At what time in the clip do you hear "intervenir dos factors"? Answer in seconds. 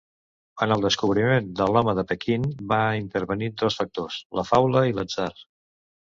3.01-4.19